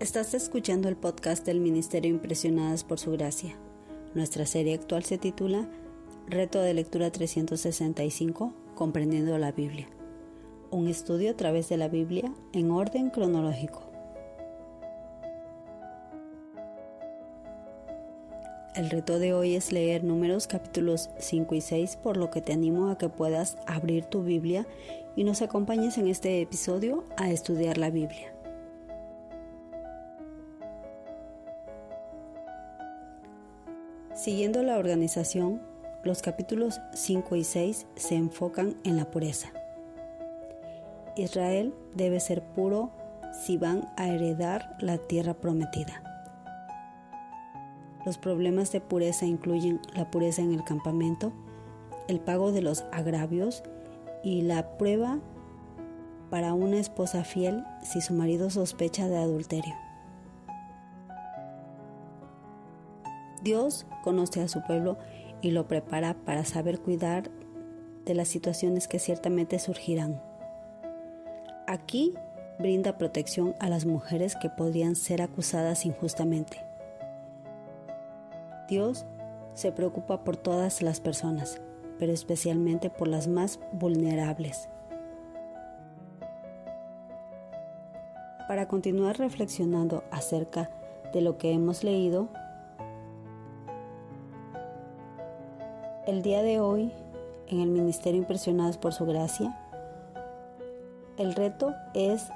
[0.00, 3.54] Estás escuchando el podcast del Ministerio Impresionadas por Su Gracia.
[4.12, 5.68] Nuestra serie actual se titula
[6.26, 9.86] Reto de Lectura 365, Comprendiendo la Biblia.
[10.72, 13.84] Un estudio a través de la Biblia en orden cronológico.
[18.74, 22.52] El reto de hoy es leer números capítulos 5 y 6, por lo que te
[22.52, 24.66] animo a que puedas abrir tu Biblia
[25.14, 28.33] y nos acompañes en este episodio a estudiar la Biblia.
[34.14, 35.60] Siguiendo la organización,
[36.04, 39.48] los capítulos 5 y 6 se enfocan en la pureza.
[41.16, 42.92] Israel debe ser puro
[43.44, 46.00] si van a heredar la tierra prometida.
[48.06, 51.32] Los problemas de pureza incluyen la pureza en el campamento,
[52.06, 53.64] el pago de los agravios
[54.22, 55.18] y la prueba
[56.30, 59.83] para una esposa fiel si su marido sospecha de adulterio.
[63.44, 64.96] Dios conoce a su pueblo
[65.42, 67.30] y lo prepara para saber cuidar
[68.06, 70.22] de las situaciones que ciertamente surgirán.
[71.66, 72.14] Aquí
[72.58, 76.64] brinda protección a las mujeres que podrían ser acusadas injustamente.
[78.66, 79.04] Dios
[79.52, 81.60] se preocupa por todas las personas,
[81.98, 84.70] pero especialmente por las más vulnerables.
[88.48, 90.70] Para continuar reflexionando acerca
[91.12, 92.30] de lo que hemos leído,
[96.06, 96.92] El día de hoy,
[97.48, 99.58] en el Ministerio Impresionados por Su Gracia,
[101.16, 102.28] el reto es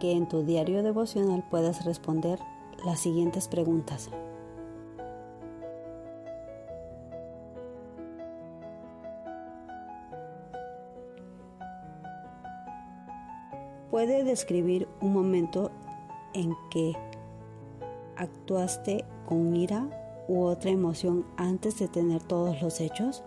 [0.00, 2.38] que en tu diario devocional puedas responder
[2.86, 4.08] las siguientes preguntas.
[13.90, 15.70] Puede describir un momento
[16.32, 16.96] en que
[18.16, 23.22] actuaste con ira u otra emoción antes de tener todos los hechos?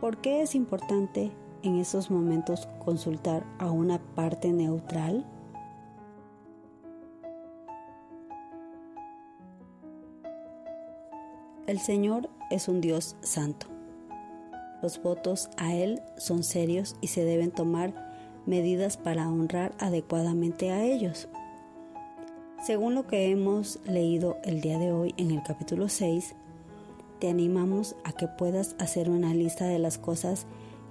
[0.00, 1.30] ¿Por qué es importante
[1.62, 5.26] en esos momentos consultar a una parte neutral?
[11.66, 13.66] El Señor es un Dios santo.
[14.82, 18.10] Los votos a Él son serios y se deben tomar
[18.46, 21.28] medidas para honrar adecuadamente a ellos.
[22.60, 26.34] Según lo que hemos leído el día de hoy en el capítulo 6,
[27.18, 30.44] te animamos a que puedas hacer una lista de las cosas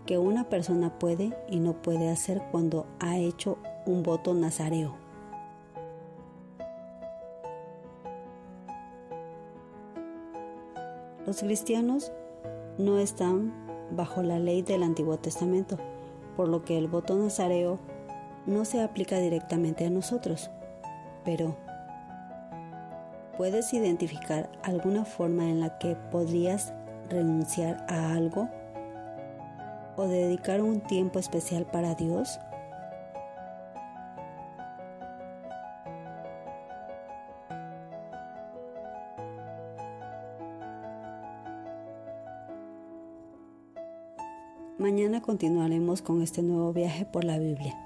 [0.08, 4.96] que una persona puede y no puede hacer cuando ha hecho un voto nazareo.
[11.28, 12.12] Los cristianos
[12.80, 13.54] no están
[13.92, 15.78] bajo la ley del Antiguo Testamento,
[16.36, 17.78] por lo que el voto nazareo
[18.48, 20.50] no se aplica directamente a nosotros
[21.30, 21.56] pero
[23.38, 26.74] ¿puedes identificar alguna forma en la que podrías
[27.08, 28.50] renunciar a algo
[29.96, 32.40] o dedicar un tiempo especial para Dios?
[44.80, 47.78] Mañana continuaremos con este nuevo viaje por la Biblia.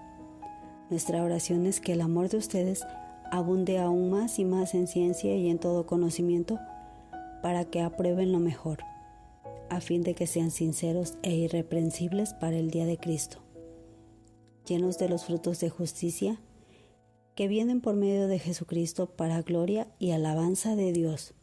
[0.90, 2.86] Nuestra oración es que el amor de ustedes
[3.34, 6.60] abunde aún más y más en ciencia y en todo conocimiento,
[7.42, 8.84] para que aprueben lo mejor,
[9.72, 13.40] a fin de que sean sinceros e irreprensibles para el día de Cristo,
[14.68, 16.40] llenos de los frutos de justicia
[17.34, 21.34] que vienen por medio de Jesucristo para gloria y alabanza de Dios.